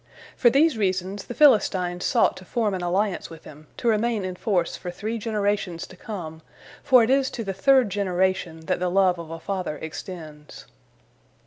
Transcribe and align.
For 0.35 0.49
these 0.49 0.79
reasons, 0.79 1.25
the 1.25 1.35
Philistines 1.35 2.05
sought 2.05 2.35
to 2.37 2.43
form 2.43 2.73
an 2.73 2.81
alliance 2.81 3.29
with 3.29 3.43
him, 3.43 3.67
to 3.77 3.87
remain 3.87 4.25
in 4.25 4.35
force 4.35 4.75
for 4.75 4.89
three 4.89 5.19
generations 5.19 5.85
to 5.85 5.95
come, 5.95 6.41
for 6.81 7.03
it 7.03 7.11
is 7.11 7.29
to 7.29 7.43
the 7.43 7.53
third 7.53 7.91
generation 7.91 8.61
that 8.61 8.79
the 8.79 8.89
love 8.89 9.19
of 9.19 9.29
a 9.29 9.39
father 9.39 9.77
extends. 9.77 10.65